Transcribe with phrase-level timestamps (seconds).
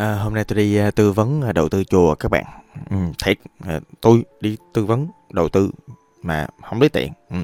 [0.00, 2.44] À, hôm nay tôi đi à, tư vấn à, đầu tư chùa các bạn.
[2.90, 5.70] Ừ, thiệt, à, tôi đi tư vấn đầu tư
[6.22, 7.12] mà không lấy tiền.
[7.30, 7.36] Ừ.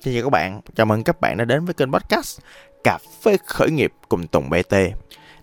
[0.00, 2.40] Xin chào các bạn, chào mừng các bạn đã đến với kênh podcast
[2.84, 4.74] Cà phê khởi nghiệp cùng Tùng BT.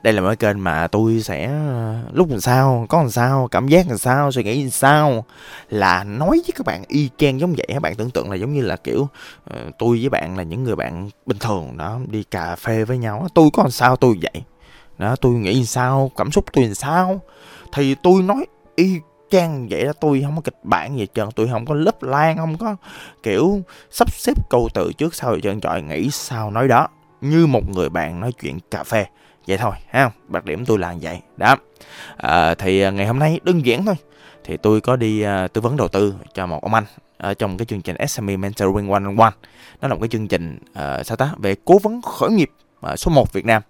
[0.03, 3.67] Đây là một kênh mà tôi sẽ à, lúc làm sao, có làm sao, cảm
[3.67, 5.25] giác làm sao, suy nghĩ làm sao
[5.69, 7.67] là nói với các bạn y chang giống vậy.
[7.67, 10.63] Các bạn tưởng tượng là giống như là kiểu uh, tôi với bạn là những
[10.63, 13.27] người bạn bình thường đó đi cà phê với nhau.
[13.33, 14.43] Tôi có làm sao tôi vậy
[15.01, 16.11] đó tôi nghĩ sao?
[16.17, 17.21] Cảm xúc tôi làm sao?
[17.73, 18.45] Thì tôi nói
[18.75, 18.99] y
[19.29, 22.37] chang vậy đó tôi không có kịch bản gì trơn tôi không có lớp lan
[22.37, 22.75] không có
[23.23, 25.59] kiểu sắp xếp câu từ trước sau trơn.
[25.59, 26.87] Trời nghĩ sao nói đó?
[27.21, 29.05] Như một người bạn nói chuyện cà phê.
[29.47, 31.21] Vậy thôi ha đặc điểm tôi là vậy.
[31.37, 31.55] Đó.
[32.17, 33.95] Ờ, à, thì ngày hôm nay đơn giản thôi.
[34.43, 36.85] Thì tôi có đi uh, tư vấn đầu tư cho một ông anh
[37.17, 39.31] ở trong cái chương trình SME Mentoring One on One.
[39.81, 41.33] Nó là một cái chương trình uh, sao ta?
[41.37, 42.51] Về cố vấn khởi nghiệp
[42.91, 43.61] uh, số 1 Việt Nam.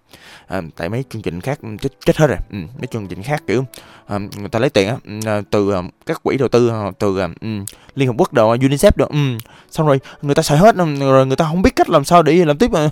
[0.46, 2.38] À, tại mấy chương trình khác chết chết hết rồi.
[2.50, 3.64] Ừ, mấy chương trình khác kiểu
[4.06, 7.28] à, người ta lấy tiền á từ à, các quỹ đầu tư từ à,
[7.94, 9.16] liên hợp quốc đồ unicef đồ ừ,
[9.70, 12.44] xong rồi người ta xài hết rồi người ta không biết cách làm sao để
[12.44, 12.90] làm tiếp mà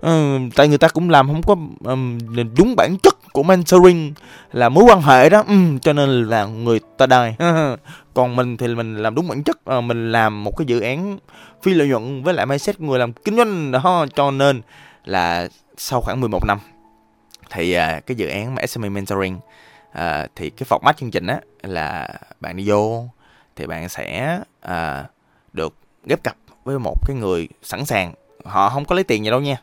[0.00, 1.56] ừ, tại người ta cũng làm không có
[1.92, 2.18] um,
[2.58, 4.14] đúng bản chất của mentoring
[4.52, 7.36] là mối quan hệ đó ừ, cho nên là người ta đài
[8.14, 11.18] còn mình thì mình làm đúng bản chất mình làm một cái dự án
[11.62, 14.62] phi lợi nhuận với lại mindset người làm kinh doanh đó cho nên
[15.10, 16.58] là sau khoảng 11 năm
[17.50, 19.36] thì uh, cái dự án mà SME Mentoring
[19.90, 22.08] uh, thì cái format chương trình á là
[22.40, 23.04] bạn đi vô
[23.56, 25.06] thì bạn sẽ uh,
[25.52, 28.14] được ghép cặp với một cái người sẵn sàng.
[28.44, 29.56] Họ không có lấy tiền gì đâu nha.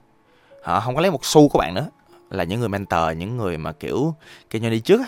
[0.63, 1.89] Họ không có lấy một xu của bạn nữa.
[2.29, 4.15] Là những người mentor những người mà kiểu
[4.49, 5.07] kinh doanh đi trước á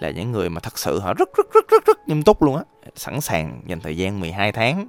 [0.00, 2.56] là những người mà thật sự họ rất rất rất rất rất nghiêm túc luôn
[2.56, 2.62] á
[2.96, 4.88] sẵn sàng dành thời gian 12 tháng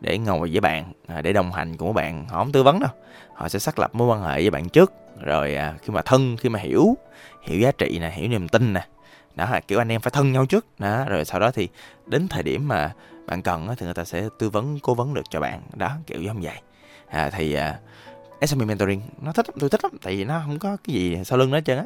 [0.00, 2.90] để ngồi với bạn à, để đồng hành cùng bạn họ không tư vấn đâu.
[3.34, 6.36] Họ sẽ xác lập mối quan hệ với bạn trước rồi à, khi mà thân
[6.36, 6.96] khi mà hiểu
[7.42, 8.86] hiểu giá trị nè hiểu niềm tin nè.
[9.34, 11.68] Đó là kiểu anh em phải thân nhau trước đó rồi sau đó thì
[12.06, 12.92] đến thời điểm mà
[13.26, 15.62] bạn cần thì người ta sẽ tư vấn cố vấn được cho bạn.
[15.74, 16.56] Đó kiểu giống vậy.
[17.08, 17.78] À, thì à,
[18.46, 21.24] SME mentoring nó thích lắm tôi thích lắm tại vì nó không có cái gì
[21.24, 21.84] sau lưng nó hết trơn á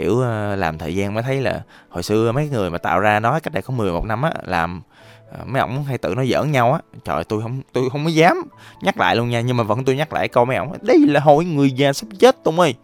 [0.00, 3.20] kiểu ờ, làm thời gian mới thấy là hồi xưa mấy người mà tạo ra
[3.20, 4.82] nó cách đây có 11 năm á làm
[5.30, 6.80] ờ, mấy ổng hay tự nói giỡn nhau á.
[7.04, 8.42] Trời tôi không tôi không có dám
[8.82, 11.20] nhắc lại luôn nha nhưng mà vẫn tôi nhắc lại câu mấy ổng đây là
[11.20, 12.74] hội người già sắp chết tùng ơi.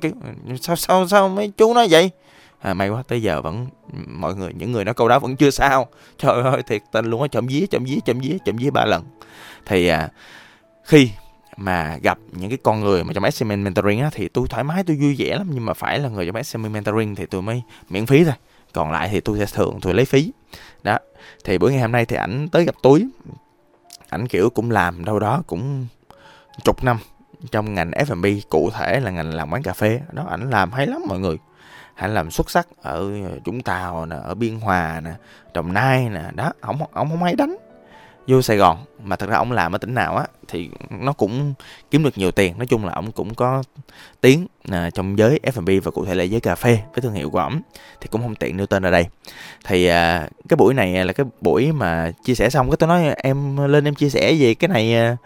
[0.00, 0.12] Kiểu,
[0.48, 2.10] ừ, sao sao sao mấy chú nói vậy?
[2.60, 3.66] À, may quá tới giờ vẫn
[4.06, 5.86] mọi người những người nói câu đó vẫn chưa sao.
[6.18, 8.84] Trời ơi thiệt tình luôn á chậm dí chậm dí chậm dí chậm dí ba
[8.84, 9.04] lần.
[9.66, 10.08] Thì à,
[10.84, 11.10] khi
[11.56, 14.84] mà gặp những cái con người mà trong SME mentoring á, thì tôi thoải mái,
[14.84, 15.50] tôi vui vẻ lắm.
[15.52, 18.34] Nhưng mà phải là người trong SME mentoring thì tôi mới miễn phí thôi.
[18.72, 20.32] Còn lại thì tôi sẽ thường tôi lấy phí.
[20.82, 20.98] Đó.
[21.44, 23.08] Thì bữa ngày hôm nay thì ảnh tới gặp túi
[24.08, 25.86] ảnh, kiểu, cũng làm đâu đó cũng
[26.64, 26.98] chục năm
[27.50, 30.00] trong ngành F&B cụ thể là ngành làm quán cà phê.
[30.12, 31.36] Đó, ảnh làm hay lắm mọi người.
[31.94, 33.10] Ảnh làm xuất sắc ở
[33.44, 35.10] Vũng Tàu nè, ở Biên Hòa nè,
[35.54, 36.22] Đồng Nai nè.
[36.34, 37.56] Đó, ổng ổng không hay đánh
[38.26, 41.54] vô Sài Gòn mà thật ra ông làm ở tỉnh nào á thì nó cũng
[41.90, 42.58] kiếm được nhiều tiền.
[42.58, 43.62] Nói chung là ông cũng có
[44.20, 47.30] tiếng à, trong giới F&B và cụ thể là giới cà phê với thương hiệu
[47.30, 47.60] của ổng
[48.00, 49.06] thì cũng không tiện nêu tên ở đây.
[49.64, 53.14] Thì à, cái buổi này là cái buổi mà chia sẻ xong cái tôi nói
[53.16, 55.16] em lên em chia sẻ về cái này à,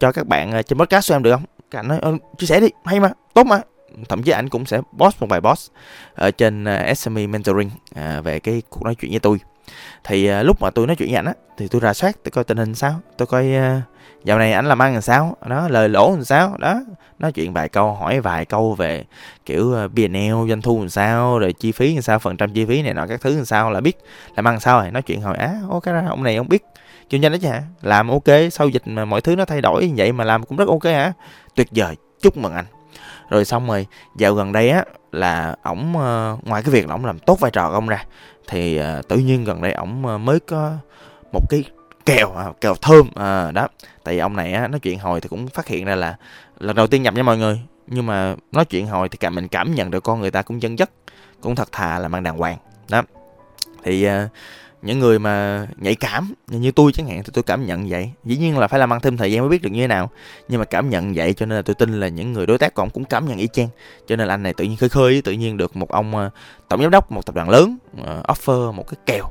[0.00, 1.44] cho các bạn à, trên podcast của em được không?
[1.70, 3.60] Các anh nói ờ, chia sẻ đi hay mà tốt mà.
[4.08, 5.70] Thậm chí anh cũng sẽ post một bài post
[6.14, 9.38] ở trên à, uh, SME Mentoring uh, về cái cuộc nói chuyện với tôi
[10.04, 12.30] thì uh, lúc mà tôi nói chuyện với ảnh á thì tôi ra soát tôi
[12.30, 13.82] coi tình hình sao tôi coi uh,
[14.24, 16.80] dạo này ảnh làm ăn làm sao đó lời lỗ làm sao đó
[17.18, 19.04] nói chuyện vài câu hỏi vài câu về
[19.46, 22.52] kiểu à, uh, P&L doanh thu làm sao rồi chi phí làm sao phần trăm
[22.52, 23.98] chi phí này nọ các thứ làm sao là biết
[24.36, 26.62] làm ăn sao rồi nói chuyện hỏi á ô cái ông này ông biết
[27.10, 27.62] kinh doanh đó chứ hả?
[27.82, 30.58] Làm ok sau dịch mà mọi thứ nó thay đổi như vậy mà làm cũng
[30.58, 31.12] rất ok hả?
[31.54, 32.64] Tuyệt vời chúc mừng anh
[33.30, 33.86] rồi xong rồi
[34.16, 37.50] dạo gần đây á là ổng ờ, ngoài cái việc là ổng làm tốt vai
[37.50, 38.04] trò của ông ra
[38.48, 40.72] thì ờ, tự nhiên gần đây ổng ờ, mới có
[41.32, 41.64] một cái
[42.06, 43.68] kèo à, kèo thơm à, đó.
[44.04, 46.16] Tại vì ông này á nói chuyện hồi thì cũng phát hiện ra là
[46.58, 47.60] lần đầu tiên nhập nha mọi người.
[47.86, 50.60] Nhưng mà nói chuyện hồi thì cả mình cảm nhận được con người ta cũng
[50.60, 50.90] chân chất
[51.40, 52.58] cũng thật thà là mang đàng hoàng
[52.90, 53.02] đó.
[53.84, 54.12] Thì uh,
[54.84, 58.10] những người mà nhạy cảm như tôi chẳng hạn thì tôi cảm nhận vậy.
[58.24, 60.10] Dĩ nhiên là phải làm ăn thêm thời gian mới biết được như thế nào.
[60.48, 62.74] Nhưng mà cảm nhận vậy cho nên là tôi tin là những người đối tác
[62.74, 63.68] của ông cũng cảm nhận y chang.
[64.06, 66.30] Cho nên là anh này tự nhiên khơi khơi tự nhiên được một ông ờ,
[66.68, 69.24] tổng giám đốc một tập đoàn lớn ờ, offer một cái kèo.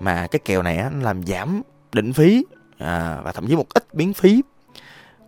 [0.00, 1.62] Mà cái kèo này nó làm giảm
[1.92, 2.44] định phí
[2.78, 4.42] à, và thậm chí một ít biến phí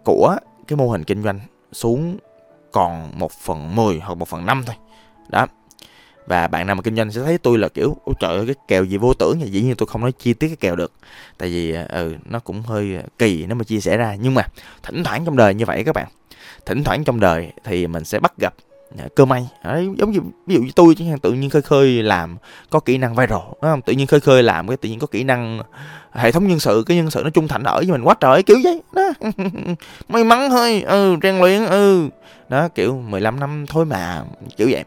[0.04, 0.36] của
[0.68, 1.40] cái mô hình kinh doanh
[1.72, 2.16] xuống
[2.72, 4.76] còn một phần 10 hoặc một phần năm thôi.
[5.28, 5.46] Đó
[6.26, 8.54] và bạn nào mà kinh doanh sẽ thấy tôi là kiểu, ôi trời ơi, cái
[8.68, 10.92] kèo gì vô tưởng dĩ nhiên tôi không nói chi tiết cái kèo được.
[11.38, 14.14] Tại vì ờ, ừ nó cũng hơi ờ, kỳ nếu mà chia sẻ ra.
[14.20, 14.42] Nhưng mà
[14.82, 16.08] thỉnh thoảng trong đời như vậy các bạn,
[16.66, 18.54] thỉnh thoảng trong đời thì mình sẽ bắt gặp
[19.14, 19.48] cơ may.
[19.64, 22.36] Đấy, giống như ví dụ như tôi chẳng hạn tự nhiên khơi khơi làm
[22.70, 23.82] có kỹ năng viral đúng không?
[23.82, 25.60] Tự nhiên khơi khơi làm cái tự nhiên có kỹ năng
[26.12, 28.42] hệ thống nhân sự cái nhân sự nó trung thành ở với mình quá trời
[28.42, 29.10] kiểu vậy đó.
[30.08, 32.08] May mắn thôi ừ rèn luyện ừ.
[32.48, 34.22] Đó kiểu 15 năm thôi mà
[34.56, 34.84] kiểu vậy.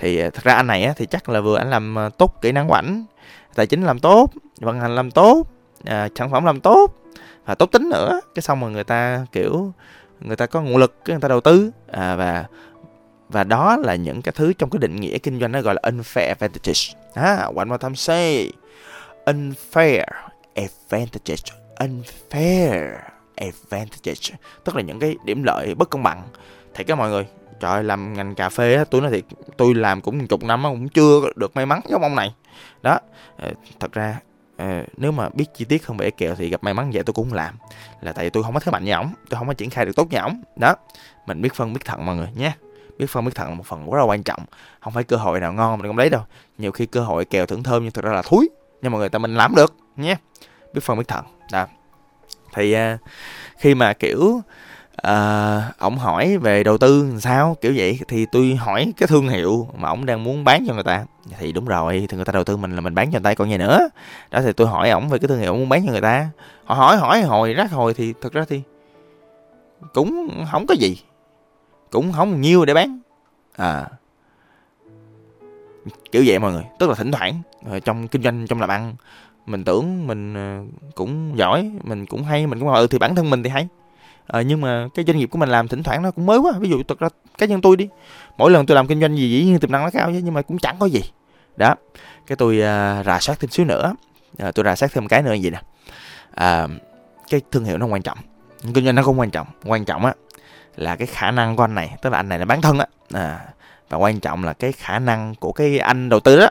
[0.00, 2.34] Thì à, thật ra anh này á, thì chắc là vừa anh làm à, tốt
[2.42, 3.04] kỹ năng của ảnh
[3.54, 4.30] tài chính làm tốt
[4.60, 5.46] vận hành làm tốt
[5.84, 6.94] à, sản phẩm làm tốt
[7.44, 8.20] và tốt tính nữa.
[8.34, 9.72] Cái xong mà người ta kiểu
[10.20, 12.44] người ta có nguồn lực người ta đầu tư à, và
[13.28, 15.90] và đó là những cái thứ trong cái định nghĩa kinh doanh nó gọi là
[15.90, 18.52] unfair advantage à, one more time say.
[19.26, 20.04] Unfair
[20.54, 21.34] advantage
[21.76, 22.96] unfair
[23.36, 26.22] advantage tức là những cái điểm lợi bất công bằng.
[26.74, 27.26] Thì các mọi người
[27.60, 29.24] trời ơi, làm ngành cà phê á tôi nói thiệt
[29.56, 32.34] tôi làm cũng chục năm cũng chưa được may mắn giống ông này.
[32.82, 32.98] Đó
[33.36, 34.20] ờ, thật ra
[34.56, 37.14] ờ, nếu mà biết chi tiết hơn về kẹo thì gặp may mắn vậy tôi
[37.14, 37.54] cũng làm.
[38.00, 39.86] Là tại vì tôi không có thế mạnh như ổng tôi không có triển khai
[39.86, 40.42] được tốt như ổng.
[40.56, 40.74] Đó
[41.26, 42.52] mình biết phân biết thận mọi người nhé
[42.98, 44.40] biết phân biết thận là một phần rất là quan trọng.
[44.80, 46.22] Không phải cơ hội nào ngon mình không lấy đâu.
[46.58, 48.48] Nhiều khi cơ hội kèo thưởng thơm nhưng thực ra là thúi
[48.82, 50.16] nhưng mà người ta mình làm được nhé.
[50.72, 51.66] Biết phân biết thận đó.
[52.54, 53.00] Thì uh,
[53.58, 54.40] khi mà kiểu
[55.02, 59.28] à, ổng hỏi về đầu tư làm sao kiểu vậy thì tôi hỏi cái thương
[59.28, 61.04] hiệu mà ổng đang muốn bán cho người ta.
[61.38, 63.34] Thì đúng rồi thì người ta đầu tư mình là mình bán cho người ta
[63.34, 63.88] còn gì nữa.
[64.30, 66.28] Đó thì tôi hỏi ổng về cái thương hiệu muốn bán cho người ta.
[66.64, 68.62] Họ hỏi hỏi hồi rác hồi thì thực ra thì
[69.94, 71.02] cũng không có gì
[71.90, 72.98] cũng không nhiều để bán.
[73.56, 73.88] À.
[76.12, 78.94] Kiểu vậy mọi người tức là thỉnh thoảng ờ, trong kinh doanh trong làm ăn
[79.46, 80.62] mình tưởng mình ờ,
[80.94, 83.68] cũng giỏi mình cũng hay mình cũng ừ thì bản thân mình thì hay.
[84.26, 86.52] À, nhưng mà cái doanh nghiệp của mình làm thỉnh thoảng nó cũng mới quá
[86.60, 87.08] ví dụ thật ra
[87.38, 87.88] cá nhân tôi đi
[88.38, 90.34] mỗi lần tôi làm kinh doanh gì dĩ nhiên tiềm năng nó cao chứ nhưng
[90.34, 91.02] mà cũng chẳng có gì.
[91.56, 91.74] Đó
[92.26, 93.94] cái tôi uh, rà soát thêm xíu nữa.
[94.38, 95.62] À, tôi rà soát thêm cái nữa gì nè.
[96.34, 96.68] À,
[97.30, 98.18] cái thương hiệu nó quan trọng
[98.74, 100.14] kinh doanh nó không quan trọng quan trọng á
[100.76, 102.86] là cái khả năng của anh này tức là anh này là bán thân á.
[103.12, 103.40] À,
[103.88, 106.48] và quan trọng là cái khả năng của cái anh đầu tư đó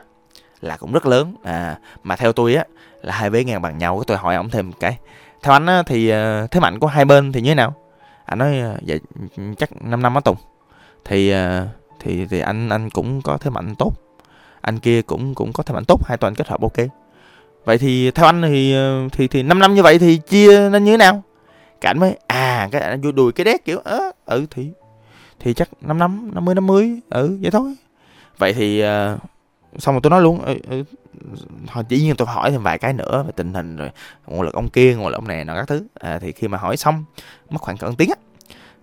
[0.60, 1.34] là cũng rất lớn.
[1.44, 2.64] À, mà theo tôi á
[3.02, 4.98] là hai vế ngang bằng nhau tôi hỏi ông thêm một cái
[5.42, 7.74] theo anh á, thì ờ, thế mạnh của hai bên thì như thế nào?
[8.24, 9.00] Anh nói vậy
[9.58, 10.36] chắc 5 năm á tùng.
[11.04, 11.66] Thì ờ,
[12.00, 13.92] thì thì anh anh cũng có thế mạnh tốt.
[14.60, 16.76] Anh kia cũng cũng có thế mạnh tốt hai tuần kết hợp ok.
[17.64, 18.76] Vậy thì theo anh thì
[19.12, 21.22] thì thì 5 năm như vậy thì chia nên như thế nào?
[21.80, 24.70] Cảnh mới à cái anh vui đùi cái đét kiểu ớ ừ thì
[25.40, 27.74] thì chắc năm năm 50 50 ừ vậy thôi.
[28.38, 29.20] Vậy thì uh,
[29.78, 30.84] xong rồi tôi nói luôn ừ, ừ,
[31.66, 33.90] thôi chỉ nhiên tôi hỏi thêm vài cái nữa về tình hình rồi
[34.26, 35.82] nguồn lực ông kia nguồn lực ông này nọ các thứ.
[35.94, 37.04] À, thì khi mà hỏi xong
[37.50, 38.16] mất khoảng cỡ tiếng á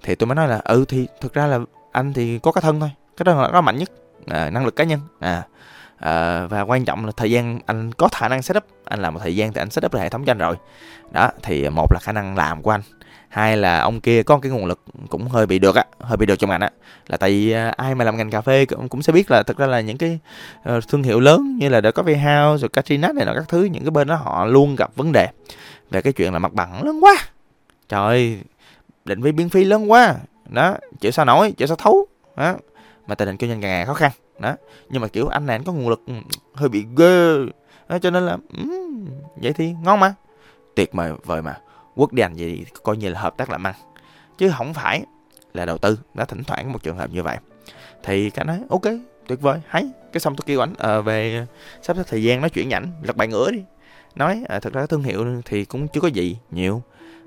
[0.03, 1.59] thì tôi mới nói là ừ thì thực ra là
[1.91, 3.91] anh thì có cái thân thôi cái đó là nó mạnh nhất
[4.27, 5.43] à, năng lực cá nhân à,
[5.97, 9.19] à, và quan trọng là thời gian anh có khả năng setup anh làm một
[9.23, 10.55] thời gian thì anh setup được hệ thống cho anh rồi.
[11.11, 12.81] Đó thì một là khả năng làm của anh
[13.29, 16.25] hai là ông kia có cái nguồn lực cũng hơi bị được á hơi bị
[16.25, 16.69] được trong ngành á.
[17.07, 19.43] Là tại vì à, ai mà làm ngành cà phê cũng, cũng sẽ biết là
[19.43, 20.19] thực ra là những cái
[20.69, 23.63] uh, thương hiệu lớn như là The Coffee House rồi Katrina này nọ các thứ
[23.63, 25.27] những cái bên đó họ luôn gặp vấn đề
[25.91, 27.15] về cái chuyện là mặt bằng lớn quá.
[27.89, 28.39] Trời ơi
[29.05, 30.15] định vị biên phí lớn quá.
[30.49, 32.07] Đó chịu sao nổi chịu sao thấu.
[32.37, 32.55] Đó
[33.07, 34.11] mà tình hình kinh doanh càng ngày khó khăn.
[34.39, 34.55] Đó
[34.89, 36.13] nhưng mà kiểu anh này anh có nguồn lực ừ,
[36.53, 37.35] hơi bị ghê.
[37.89, 39.05] Đó, cho nên là um,
[39.35, 40.13] vậy thì ngon mà.
[40.75, 41.57] Tuyệt vời vời mà
[41.95, 43.75] quốc đi anh gì coi như là hợp tác làm ăn.
[44.37, 45.03] Chứ không phải
[45.53, 47.37] là đầu tư đã thỉnh thoảng một trường hợp như vậy.
[48.03, 48.83] Thì cả nói ok
[49.27, 49.89] tuyệt vời hay.
[50.11, 51.47] Cái xong tôi kêu ảnh à, về
[51.81, 53.63] sắp xếp thời gian nói chuyện nhảnh lật bài ngửa đi.
[54.15, 56.81] Nói ờ, à, thực ra thương hiệu thì cũng chưa có gì nhiều.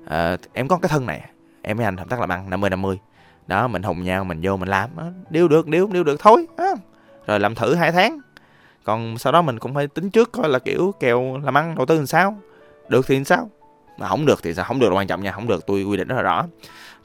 [0.05, 1.29] À, em có cái thân này
[1.61, 2.97] em với anh hợp tác làm ăn 50 50
[3.47, 4.89] đó mình hùng nhau mình vô mình làm
[5.29, 6.71] điêu được điêu điêu được thôi à.
[7.27, 8.19] rồi làm thử hai tháng.
[8.83, 11.85] Còn sau đó mình cũng phải tính trước coi là kiểu kèo làm ăn đầu
[11.85, 12.37] tư làm sao
[12.87, 13.49] được thì làm sao
[13.99, 14.65] mà không được thì sao?
[14.65, 15.67] Không được là quan trọng nha không được.
[15.67, 16.45] Tôi quy định rất là rõ.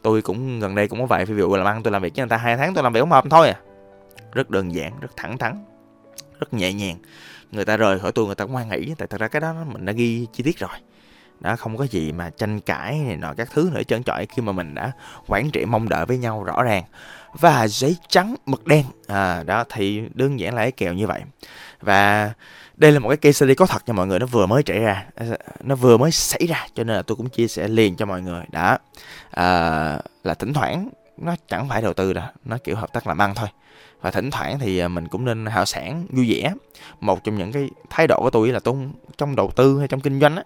[0.03, 2.23] Tôi cũng gần đây cũng có vậy ví dụ làm ăn tôi làm việc với
[2.23, 3.57] người ta hai tháng tôi làm việc không hợp thôi à.
[4.33, 5.65] Rất đơn giản rất thẳng thắn
[6.41, 6.97] rất nhẹ nhàng.
[7.53, 9.55] Người ta rời khỏi tôi người ta cũng hoan hỉ tại thật ra cái đó
[9.67, 10.71] mình đã ghi chi tiết rồi.
[11.41, 14.43] Đó không có gì mà tranh cãi này nọ các thứ nữa trơn trọi khi
[14.43, 14.93] mà mình đã
[15.27, 16.85] quản trị mong đợi với nhau rõ ràng.
[17.33, 18.85] Và giấy trắng mực đen.
[19.07, 21.23] À, đó thì đơn giản là cái kèo như vậy.
[21.81, 22.33] Và
[22.77, 24.81] đây là một cái case study có thật cho mọi người nó vừa mới xảy
[24.81, 25.07] ra
[25.61, 28.23] nó vừa mới xảy ra cho nên là tôi cũng chia sẻ liền cho mọi
[28.23, 28.43] người.
[28.51, 28.79] Đã
[29.31, 33.19] à, là thỉnh thoảng nó chẳng phải đầu tư đâu nó kiểu hợp tác làm
[33.19, 33.49] ăn thôi.
[34.01, 36.55] Và thỉnh thoảng thì à, mình cũng nên hào sản vui vẻ.
[37.01, 38.77] Một trong những cái thái độ của tôi là tôi
[39.19, 40.43] trong đầu tư hay trong kinh doanh á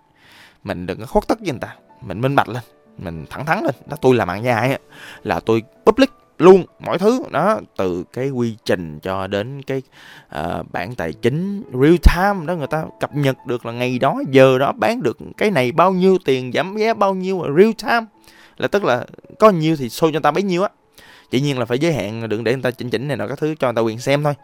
[0.65, 2.63] mình đừng có khuất tất với người ta mình minh bạch lên
[2.99, 3.75] mình thẳng thắn lên.
[3.87, 4.79] Đó tôi làm ăn với ai á
[5.23, 7.23] là tôi public luôn mọi thứ.
[7.31, 9.83] Đó từ cái quy trình cho đến cái
[10.41, 14.23] uh, bản tài chính real time đó người ta cập nhật được là ngày đó
[14.31, 18.07] giờ đó bán được cái này bao nhiêu tiền giảm giá bao nhiêu real time.
[18.57, 19.07] Là tức là
[19.39, 20.69] có nhiêu thì show cho ta bấy nhiêu á
[21.31, 23.39] dĩ nhiên là phải giới hạn đừng để người ta chỉnh chỉnh này nọ các
[23.39, 24.35] thứ cho người ta quyền xem thôi.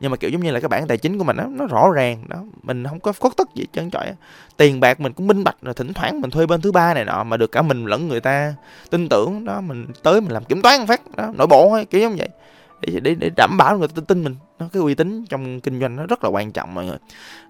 [0.00, 1.90] Nhưng mà kiểu giống như là cái bản tài chính của mình đó, nó rõ
[1.94, 4.12] ràng đó mình không có khuất tất gì trơn trọi
[4.56, 7.04] tiền bạc mình cũng minh bạch rồi thỉnh thoảng mình thuê bên thứ ba này
[7.04, 8.54] nọ mà được cả mình lẫn người ta
[8.90, 12.00] tin tưởng đó mình tới mình làm kiểm toán phát đó nội bộ thôi kiểu
[12.00, 12.28] giống vậy.
[12.80, 15.80] Để, để, để đảm bảo người ta tin mình nó cái uy tín trong kinh
[15.80, 16.98] doanh nó rất là quan trọng mọi người.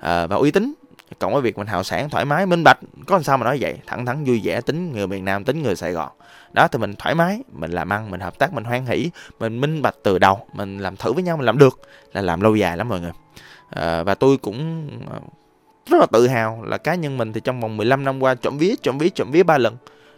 [0.00, 0.74] À, và uy tín
[1.18, 3.58] cộng với việc mình hào sản thoải mái minh bạch có làm sao mà nói
[3.60, 3.78] vậy?
[3.86, 6.10] Thẳng thắn vui vẻ tính người miền nam tính người sài gòn.
[6.52, 9.60] Đó thì mình thoải mái mình làm ăn mình hợp tác mình hoan hỷ mình
[9.60, 11.80] minh bạch từ đầu mình làm thử với nhau mình làm được
[12.12, 13.12] là làm lâu dài lắm mọi người.
[13.70, 15.20] À, và tôi cũng ờ,
[15.90, 18.58] rất là tự hào là cá nhân mình thì trong vòng 15 năm qua trộm
[18.58, 19.76] vía trộm vía trộm vía ba lần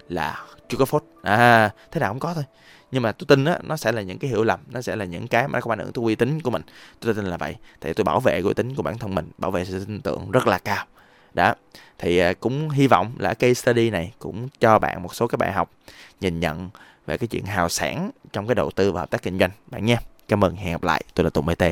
[0.09, 1.04] là chưa có phốt.
[1.23, 2.44] À thế nào cũng có thôi.
[2.90, 5.04] Nhưng mà tôi tin á, nó sẽ là những cái hiểu lầm, nó sẽ là
[5.04, 6.62] những cái mà nó không ảnh hưởng tới uy tín của mình.
[7.00, 7.56] Tôi tin là vậy.
[7.80, 10.30] Thì tôi bảo vệ uy tín của bản thân mình, bảo vệ sự tin tưởng
[10.30, 10.85] rất là cao.
[11.35, 11.54] Đó.
[11.99, 15.37] Thì à, cũng hy vọng là case study này cũng cho bạn một số cái
[15.37, 15.70] bài học,
[16.20, 16.70] nhìn nhận
[17.06, 19.50] về cái chuyện hào sản trong cái đầu tư và hợp tác kinh doanh.
[19.66, 19.96] Bạn nha
[20.28, 20.54] cảm ơn.
[20.54, 21.02] Hẹn gặp lại.
[21.14, 21.64] Tôi là tùng bt